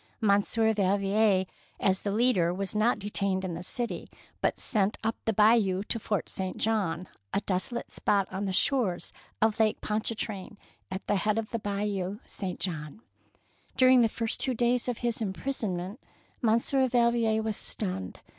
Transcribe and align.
Monsieur 0.19 0.73
Valvier, 0.73 1.45
as 1.79 2.01
the 2.01 2.11
leader, 2.11 2.51
was 2.51 2.73
not 2.75 2.97
detained 2.97 3.45
in 3.45 3.53
the 3.53 3.61
city, 3.61 4.09
but 4.41 4.59
sent 4.59 4.97
up 5.03 5.15
the 5.25 5.31
Bayou 5.31 5.83
to 5.83 5.99
Fort 5.99 6.27
St. 6.27 6.57
John, 6.57 7.07
a 7.35 7.41
desolate 7.41 7.91
spot 7.91 8.27
on 8.31 8.45
the 8.45 8.51
shores 8.51 9.13
of 9.43 9.59
Lake 9.59 9.79
Pontchar 9.79 10.17
train, 10.17 10.57
at 10.89 11.05
the 11.05 11.17
head 11.17 11.37
of 11.37 11.51
Bayou 11.61 12.17
St. 12.25 12.59
John. 12.59 13.01
During 13.77 14.01
the 14.01 14.09
first 14.09 14.39
two 14.39 14.55
days 14.55 14.87
of 14.87 14.97
his 15.05 15.21
imprisonment 15.21 15.99
Monsieur 16.41 16.87
Valvier 16.87 17.43
was 17.43 17.55
stunned. 17.55 18.21